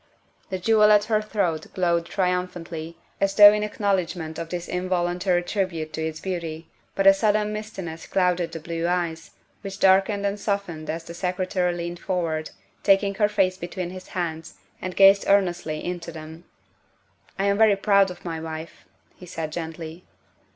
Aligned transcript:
The 0.49 0.57
jewel 0.57 0.91
at 0.91 1.03
her 1.03 1.21
throat 1.21 1.67
glowed 1.75 2.07
triumphantly, 2.07 2.97
as 3.19 3.35
though 3.35 3.53
in 3.53 3.61
acknowledgment 3.61 4.39
of 4.39 4.49
this 4.49 4.67
involuntary 4.67 5.43
tribute 5.43 5.93
to 5.93 6.03
its 6.03 6.19
beauty, 6.19 6.71
but 6.95 7.05
a 7.05 7.13
sudden 7.13 7.53
mistiness 7.53 8.07
clouded 8.07 8.51
the 8.51 8.59
blue 8.59 8.87
eyes, 8.87 9.29
which 9.61 9.77
darkened 9.79 10.25
and 10.25 10.39
softened 10.39 10.89
as 10.89 11.03
the 11.03 11.13
Secretary 11.13 11.71
leaned 11.71 11.99
forward, 11.99 12.49
taking 12.81 13.13
her 13.13 13.29
face 13.29 13.57
between 13.57 13.91
his 13.91 14.07
hands, 14.17 14.55
and 14.81 14.95
gazed 14.95 15.25
earnestly 15.27 15.85
into 15.85 16.11
them." 16.11 16.45
I 17.37 17.45
am 17.45 17.59
very 17.59 17.75
proud 17.75 18.09
of 18.09 18.25
my 18.25 18.39
wife," 18.41 18.85
he 19.15 19.27
said 19.27 19.51
gently. 19.51 20.07